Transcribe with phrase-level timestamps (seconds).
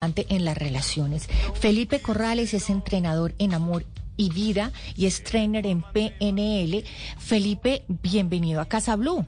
[0.00, 1.28] en las relaciones.
[1.54, 3.84] Felipe Corrales es entrenador en amor
[4.16, 6.84] y vida y es trainer en PNL.
[7.18, 9.26] Felipe, bienvenido a Casa Blue.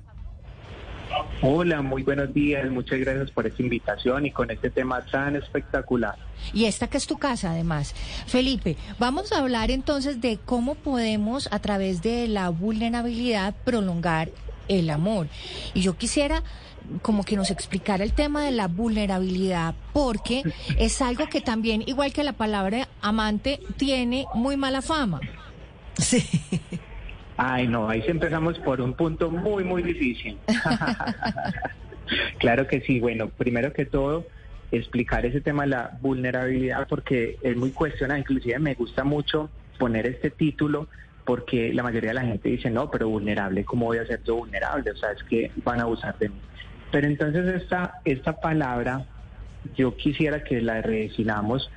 [1.42, 2.70] Hola, muy buenos días.
[2.70, 6.16] Muchas gracias por esta invitación y con este tema tan espectacular.
[6.54, 7.92] Y esta que es tu casa, además.
[8.28, 14.30] Felipe, vamos a hablar entonces de cómo podemos, a través de la vulnerabilidad, prolongar
[14.70, 15.28] el amor.
[15.74, 16.42] Y yo quisiera
[17.02, 20.42] como que nos explicara el tema de la vulnerabilidad, porque
[20.78, 25.20] es algo que también, igual que la palabra amante, tiene muy mala fama.
[25.98, 26.24] Sí.
[27.36, 30.36] Ay, no, ahí sí empezamos por un punto muy, muy difícil.
[32.38, 34.26] claro que sí, bueno, primero que todo,
[34.72, 40.06] explicar ese tema de la vulnerabilidad, porque es muy cuestionado, inclusive me gusta mucho poner
[40.06, 40.88] este título
[41.30, 44.34] porque la mayoría de la gente dice, no, pero vulnerable, ¿cómo voy a ser yo
[44.34, 44.90] vulnerable?
[44.90, 46.40] O sea, es que van a abusar de mí.
[46.90, 49.06] Pero entonces esta, esta palabra
[49.76, 51.70] yo quisiera que la redefinamos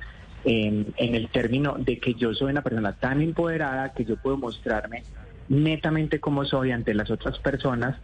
[0.44, 4.36] en, en el término de que yo soy una persona tan empoderada que yo puedo
[4.36, 5.04] mostrarme
[5.48, 7.96] netamente como soy ante las otras personas,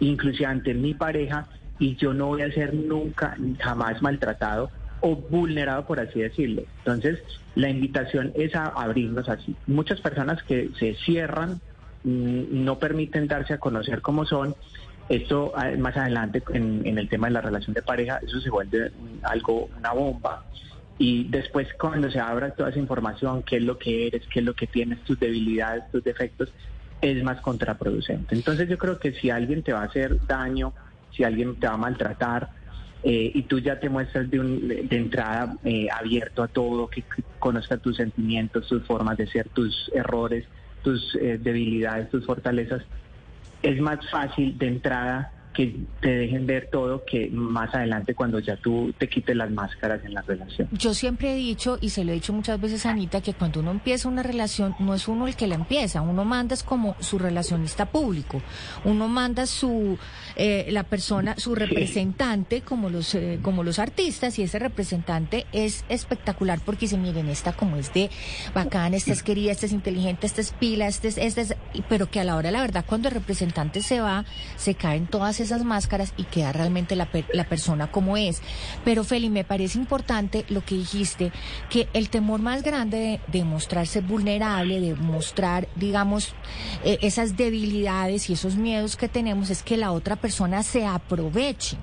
[0.00, 1.46] inclusive ante mi pareja,
[1.78, 4.72] y yo no voy a ser nunca, jamás maltratado
[5.06, 6.64] o vulnerado, por así decirlo.
[6.78, 7.20] Entonces,
[7.54, 9.54] la invitación es a abrirnos así.
[9.68, 11.60] Muchas personas que se cierran,
[12.02, 14.56] no permiten darse a conocer como son,
[15.08, 18.90] esto ah, más adelante en, el tema de la relación de pareja, eso se vuelve
[19.22, 20.44] algo, una bomba.
[20.98, 24.44] Y después cuando se abra toda esa información, qué es lo que eres, qué es
[24.44, 26.52] lo que tienes, tus debilidades, tus defectos,
[27.00, 28.34] es más contraproducente.
[28.34, 30.72] Entonces yo creo que si alguien te va a hacer daño,
[31.12, 32.50] si alguien te va a maltratar,
[33.08, 37.04] eh, y tú ya te muestras de, un, de entrada eh, abierto a todo, que,
[37.38, 40.44] conozca tus sentimientos, tus formas de ser, tus errores,
[40.82, 42.82] tus eh, debilidades, tus fortalezas,
[43.62, 48.56] es más fácil de entrada que te dejen ver todo que más adelante cuando ya
[48.56, 50.68] tú te quites las máscaras en la relación.
[50.72, 53.60] Yo siempre he dicho, y se lo he dicho muchas veces a Anita, que cuando
[53.60, 56.94] uno empieza una relación, no es uno el que la empieza, uno manda es como
[57.00, 58.42] su relacionista público,
[58.84, 59.98] uno manda su,
[60.36, 65.86] eh, la persona, su representante, como los, eh, como los artistas, y ese representante es
[65.88, 68.10] espectacular porque dice, miren, esta como es de
[68.54, 71.54] bacán, esta es querida, esta es inteligente, esta es pila, esta es, esta es,
[71.88, 75.40] pero que a la hora, la verdad, cuando el representante se va, se caen todas
[75.40, 78.42] esas esas máscaras y queda realmente la, la persona como es.
[78.84, 81.32] Pero Feli, me parece importante lo que dijiste,
[81.70, 86.34] que el temor más grande de, mostrarse vulnerable, de mostrar, digamos,
[86.84, 91.76] eh, esas debilidades y esos miedos que tenemos es que la otra persona se aproveche.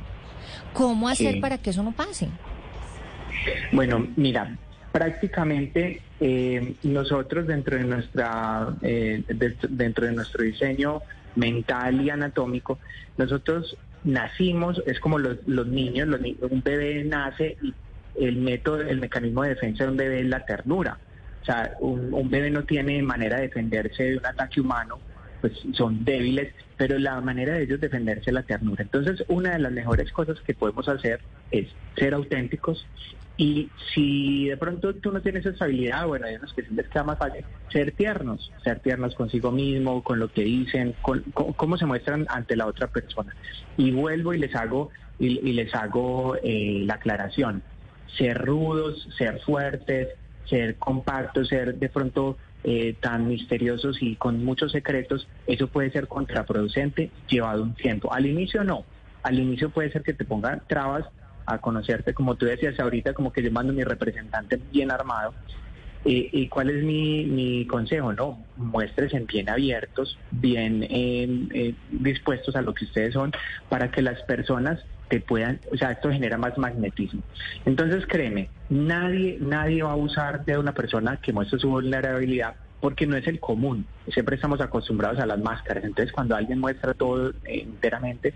[0.74, 2.30] ¿Cómo hacer para que eso no pase?
[3.72, 4.58] Bueno, mira,
[4.92, 11.02] prácticamente eh, nosotros dentro de nuestra eh, dentro de nuestro diseño
[11.36, 12.80] mental y anatómico,
[13.18, 16.10] nosotros nacimos, es como los, niños,
[16.50, 17.74] un bebé nace y
[18.20, 20.98] el método, el mecanismo de defensa de un bebé es la ternura.
[21.42, 25.00] O sea, un, un bebé no tiene manera de defenderse de un ataque humano,
[25.44, 28.82] pues son débiles, pero la manera de ellos defenderse es la ternura.
[28.82, 31.20] Entonces, una de las mejores cosas que podemos hacer
[31.52, 31.68] es
[31.98, 32.88] ser auténticos
[33.36, 37.04] y si de pronto tú no tienes esa habilidad, bueno, hay unos que les queda
[37.04, 37.44] más fácil,
[37.74, 42.56] ser tiernos, ser tiernos consigo mismo, con lo que dicen, con, cómo se muestran ante
[42.56, 43.36] la otra persona.
[43.76, 47.64] Y vuelvo y les hago, y, les hago eh, la aclaración.
[48.18, 50.08] Ser rudos, ser fuertes,
[50.46, 56.08] ser compactos, ser de pronto eh, tan misteriosos y con muchos secretos, eso puede ser
[56.08, 58.14] contraproducente llevado un tiempo.
[58.14, 58.86] Al inicio no,
[59.22, 61.06] al inicio puede ser que te pongan trabas
[61.46, 65.34] a conocerte, como tú decías ahorita, como que yo mando mi representante bien armado.
[66.06, 68.14] Eh, ¿Y cuál es mi, consejo?
[68.14, 73.32] No, muestres en bien abiertos, bien em, eh, dispuestos a lo que ustedes son,
[73.70, 77.22] para que las personas te puedan, o sea, esto genera más magnetismo.
[77.66, 83.08] Entonces, créeme, nadie, nadie va a abusar de una persona que muestre su vulnerabilidad porque
[83.08, 83.86] no es el común.
[84.12, 85.86] Siempre estamos acostumbrados a las máscaras.
[85.86, 88.34] Entonces, cuando alguien muestra todo eh, enteramente,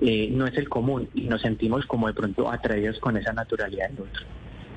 [0.00, 3.90] eh, no es el común y nos sentimos como de pronto atraídos con esa naturalidad
[3.90, 4.26] del otro.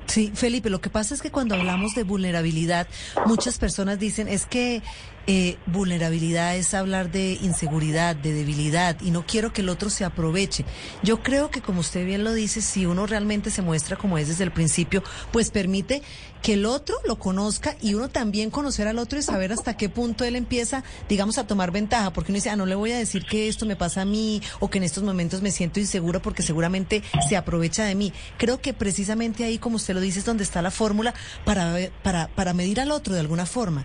[0.06, 2.86] Sí, Felipe, lo que pasa es que cuando hablamos de vulnerabilidad,
[3.26, 4.82] muchas personas dicen es que
[5.30, 10.06] eh, vulnerabilidad es hablar de inseguridad, de debilidad, y no quiero que el otro se
[10.06, 10.64] aproveche.
[11.02, 14.28] Yo creo que, como usted bien lo dice, si uno realmente se muestra como es
[14.28, 16.00] desde el principio, pues permite
[16.40, 19.90] que el otro lo conozca y uno también conocer al otro y saber hasta qué
[19.90, 22.98] punto él empieza, digamos, a tomar ventaja, porque uno dice, ah, no le voy a
[22.98, 26.22] decir que esto me pasa a mí o que en estos momentos me siento insegura
[26.22, 28.14] porque seguramente se aprovecha de mí.
[28.38, 31.12] Creo que precisamente ahí, como usted lo dice, es donde está la fórmula
[31.44, 33.84] para, para, para medir al otro de alguna forma.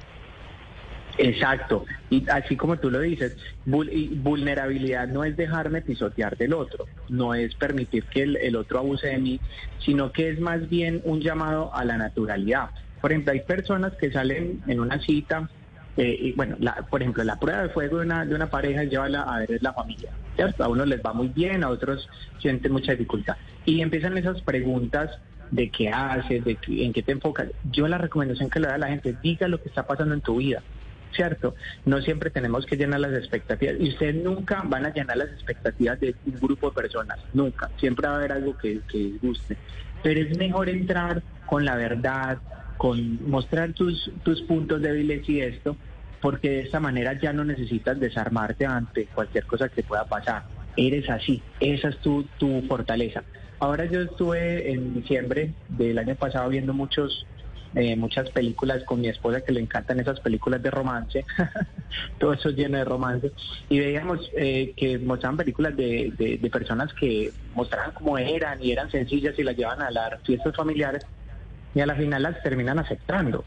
[1.18, 7.36] Exacto, y así como tú lo dices, vulnerabilidad no es dejarme pisotear del otro, no
[7.36, 9.40] es permitir que el, otro abuse de mí,
[9.80, 12.70] sino que es más bien un llamado a la naturalidad.
[13.00, 15.50] Por ejemplo, hay personas que salen en una cita,
[15.98, 16.58] eh, y bueno,
[16.90, 19.62] por ejemplo, la prueba de fuego de una, de una pareja es llevarla a ver
[19.62, 20.64] la familia, ¿cierto?
[20.64, 23.38] A unos les va muy bien, a otros sienten mucha dificultad.
[23.66, 25.12] Y empiezan esas preguntas
[25.52, 27.50] de qué haces, de en qué te enfocas.
[27.72, 30.22] Yo la recomendación que le doy a la gente, diga lo que está pasando en
[30.22, 30.64] tu vida
[31.14, 31.56] ¿cierto?
[31.86, 36.00] No siempre tenemos que llenar las expectativas y ustedes nunca van a llenar las expectativas
[36.00, 37.70] de un grupo de personas, nunca.
[37.78, 39.58] Siempre va a haber algo que, que guste.
[40.02, 42.40] Pero es mejor entrar con la verdad,
[42.78, 45.78] con mostrar tus, tus puntos débiles y esto,
[46.22, 50.44] porque de esta manera ya no necesitas desarmarte ante cualquier cosa que pueda pasar.
[50.76, 53.24] Eres así, esa es tu, tu fortaleza.
[53.60, 57.26] Ahora yo estuve en diciembre del año pasado viendo muchos
[57.76, 61.26] eh, muchas películas con mi esposa que le encantan esas películas de romance,
[62.20, 63.32] todo eso lleno de romance,
[63.70, 68.92] y veíamos eh, que mostraban películas de, de, personas que mostraban cómo eran y eran
[68.92, 71.06] sencillas y las llevan a las fiestas familiares
[71.74, 73.44] y a la final las terminan aceptando,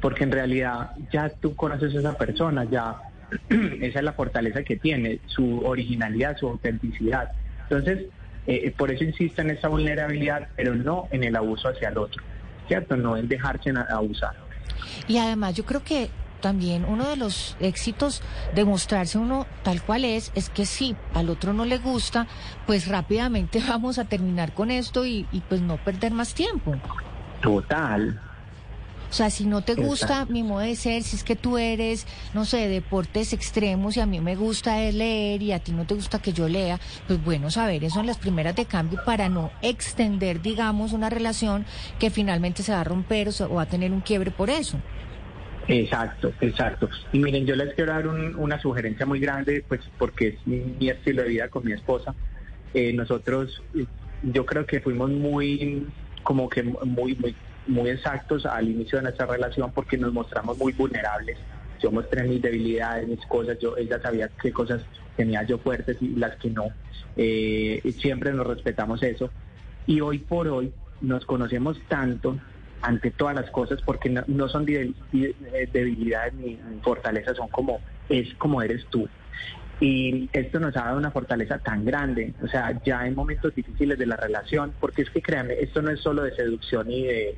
[0.00, 2.96] porque en realidad ya tú conoces a esa persona, ya
[3.80, 7.30] esa es la fortaleza que tiene, su originalidad, su autenticidad.
[7.62, 8.06] Entonces,
[8.46, 12.22] eh, por eso insisto en esa vulnerabilidad, pero no en el abuso hacia el otro.
[12.70, 12.96] ¿Cierto?
[12.96, 14.36] No en dejarse abusar.
[15.08, 16.08] Y además yo creo que
[16.40, 18.22] también uno de los éxitos
[18.54, 22.28] de mostrarse uno tal cual es, es que si al otro no le gusta,
[22.68, 26.76] pues rápidamente vamos a terminar con esto y, y pues no perder más tiempo.
[27.42, 28.20] Total,
[29.10, 32.06] o sea, si no te gusta mi modo de ser, si es que tú eres,
[32.32, 35.94] no sé, deportes extremos y a mí me gusta leer y a ti no te
[35.94, 36.78] gusta que yo lea,
[37.08, 41.66] pues bueno, saber eso en las primeras de cambio para no extender, digamos, una relación
[41.98, 44.78] que finalmente se va a romper o, va a tener un quiebre por eso.
[45.66, 46.88] Exacto, exacto.
[47.12, 51.22] Y miren, yo les quiero dar una sugerencia muy grande, pues porque es mi, estilo
[51.22, 52.14] de vida con mi esposa.
[52.74, 53.60] Eh, nosotros,
[54.22, 55.86] yo creo que fuimos muy,
[56.22, 57.34] como que muy, muy
[57.66, 61.38] muy exactos al inicio de nuestra relación porque nos mostramos muy vulnerables.
[61.80, 64.82] Yo mostré mis debilidades, mis cosas, yo ella sabía qué cosas
[65.16, 66.66] tenía yo fuertes y las que no.
[67.16, 69.30] Eh, siempre nos respetamos eso.
[69.86, 72.38] Y hoy por hoy nos conocemos tanto
[72.82, 78.84] ante todas las cosas porque no, son debilidades ni fortalezas, son como es como eres
[78.86, 79.08] tú.
[79.80, 83.98] Y esto nos ha dado una fortaleza tan grande, o sea, ya en momentos difíciles
[83.98, 87.34] de la relación, porque es que créanme, esto no es solo de seducción y, de,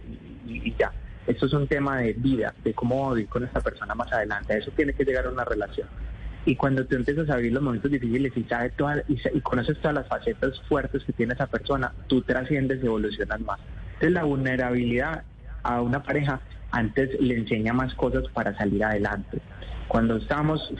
[0.48, 0.90] y, ya,
[1.28, 4.72] esto es un tema de vida, de cómo vivir con esta persona más adelante, eso
[4.72, 5.86] tiene que llegar a una relación.
[6.44, 9.94] Y cuando tú empiezas a vivir los momentos difíciles y, sabes todas, y, conoces todas
[9.94, 13.60] las facetas fuertes que tiene esa persona, tú trasciendes y evolucionas más.
[13.94, 15.22] Entonces la vulnerabilidad
[15.62, 16.40] a una pareja
[16.72, 19.40] antes le enseña más cosas para salir adelante.
[19.92, 20.72] Cuando estamos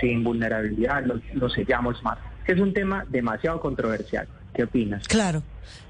[0.00, 2.16] sin, vulnerabilidad, lo sellamos más.
[2.46, 4.28] Es un tema demasiado controversial.
[4.54, 5.08] ¿Qué opinas?
[5.08, 5.42] Claro.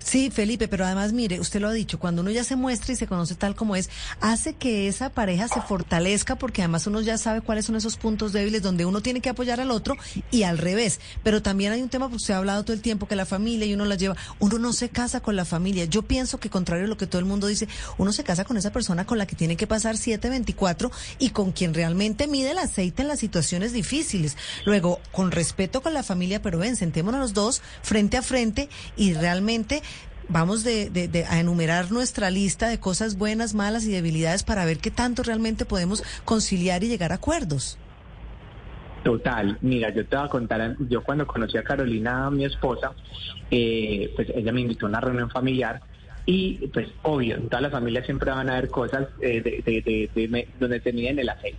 [0.05, 2.97] Sí, Felipe, pero además, mire, usted lo ha dicho, cuando uno ya se muestra y
[2.97, 3.89] se conoce tal como es,
[4.21, 8.33] hace que esa pareja se fortalezca porque además uno ya sabe cuáles son esos puntos
[8.33, 9.97] débiles donde uno tiene que apoyar al otro
[10.31, 11.01] y al revés.
[11.23, 13.67] Pero también hay un tema, pues usted ha hablado todo el tiempo, que la familia
[13.67, 15.85] y uno la lleva, uno no se casa con la familia.
[15.85, 18.57] Yo pienso que contrario a lo que todo el mundo dice, uno se casa con
[18.57, 22.59] esa persona con la que tiene que pasar 724 y con quien realmente mide el
[22.59, 24.37] aceite en las situaciones difíciles.
[24.65, 29.15] Luego, con respeto con la familia, pero ven, sentémonos los dos frente a frente y
[29.15, 29.62] realmente
[30.29, 34.91] vamos de, a enumerar nuestra lista de cosas buenas, malas y debilidades para ver qué
[34.91, 37.79] tanto realmente podemos conciliar y llegar a acuerdos.
[39.03, 42.93] Total, mira, yo te voy a contar, yo cuando conocí a Carolina, mi esposa,
[43.51, 45.81] eh, pues ella me invitó a una reunión familiar
[46.25, 50.81] y pues obvio, en todas las familias siempre van a haber cosas eh, de, donde
[50.81, 51.59] te miden el aceite.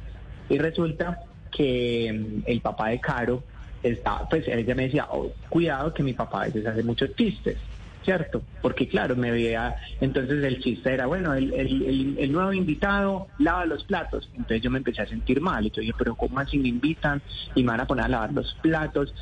[0.50, 1.20] Y resulta
[1.52, 3.44] que mm, el papá de Caro
[3.82, 7.58] estaba, pues ella me decía, oh, cuidado que mi papá a veces hace muchos chistes.
[8.04, 8.42] ¿Cierto?
[8.62, 13.84] Porque claro, me veía, entonces el chiste era, bueno, el, el, nuevo invitado lava los
[13.84, 14.30] platos.
[14.34, 15.66] Entonces yo me empecé a sentir mal.
[15.66, 17.22] Y yo dije, pero ¿cómo así me invitan
[17.56, 19.14] y me van a poner a lavar los platos?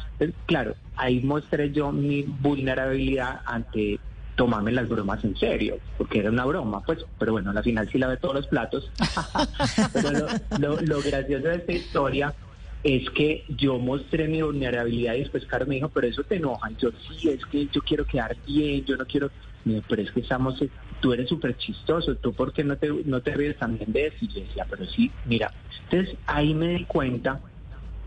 [0.45, 3.99] Claro, ahí mostré yo mi vulnerabilidad ante
[4.35, 7.97] tomarme las bromas en serio, porque era una broma, pues, pero bueno, al final sí
[7.97, 8.89] lavé todos los platos.
[9.93, 12.33] pero lo gracioso de esta historia
[12.83, 16.69] es que yo mostré mi vulnerabilidad y después Carlos me dijo, pero eso te enoja.
[16.77, 19.31] yo, sí, es que yo quiero quedar bien, yo no quiero...
[19.87, 20.63] pero es que estamos,
[20.99, 24.17] tú eres súper chistoso, tú por qué no te, no te ríes también de eso.
[24.21, 25.51] Y yo decía, pero sí, mira.
[25.89, 27.41] Entonces ahí me di cuenta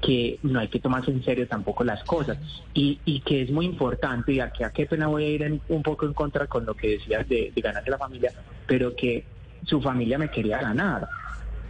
[0.00, 2.36] que no hay que tomarse en serio tampoco las cosas
[2.74, 5.82] y, y que es muy importante, y aquí a qué pena voy a ir un
[5.82, 8.30] poco en contra con lo que decías de, de ganarse la familia,
[8.66, 9.24] pero que
[9.64, 11.08] su familia me quería ganar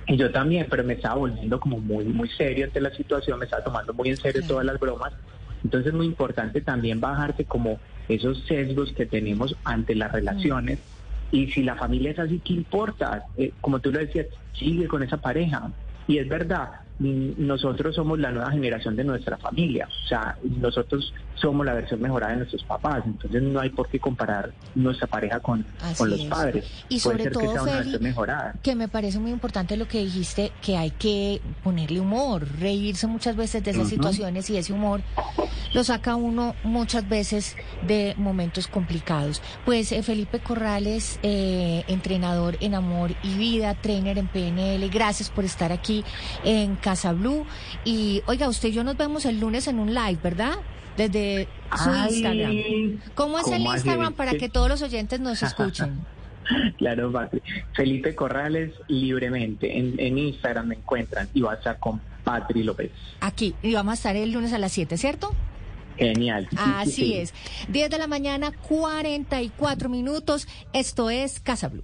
[0.06, 3.46] Y yo también, pero me estaba volviendo como muy, muy serio ante la situación, me
[3.46, 5.12] estaba tomando muy en serio todas las bromas.
[5.62, 10.78] Entonces es muy importante también bajarte como esos sesgos que tenemos ante las relaciones.
[11.30, 13.24] Y si la familia es así, ¿qué importa?
[13.36, 15.70] Eh, como tú lo decías, sigue con esa pareja.
[16.06, 21.66] Y es verdad, nosotros somos la nueva generación de nuestra familia, o sea, nosotros somos
[21.66, 25.64] la versión mejorada de nuestros papás, entonces no hay por qué comparar nuestra pareja con,
[25.96, 26.64] con los padres.
[26.88, 31.40] Y sobre todo, que, que me parece muy importante lo que dijiste, que hay que
[31.62, 35.00] ponerle humor, reírse muchas veces de esas situaciones y ese humor
[35.74, 39.42] lo saca uno muchas veces de momentos complicados.
[39.64, 45.44] Pues eh, Felipe Corrales, eh, entrenador en Amor y Vida, trainer en PNL, gracias por
[45.44, 46.04] estar aquí
[46.44, 47.44] en Casa Blue.
[47.84, 50.54] Y oiga, usted y yo nos vemos el lunes en un live, ¿verdad?
[50.96, 53.00] Desde su Instagram.
[53.14, 56.00] ¿Cómo es el Instagram para que todos los oyentes nos escuchen?
[56.76, 57.10] claro,
[57.74, 59.78] Felipe Corrales libremente.
[59.78, 62.90] En, en Instagram me encuentran y vas a con Patri López.
[63.20, 65.34] Aquí, y vamos a estar el lunes a las 7, ¿cierto?
[65.96, 66.48] Genial.
[66.56, 67.32] Así es.
[67.68, 70.48] 10 de la mañana, 44 minutos.
[70.72, 71.82] Esto es Casa Blue.